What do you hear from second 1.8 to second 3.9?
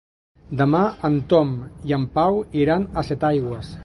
i en Pau iran a Setaigües.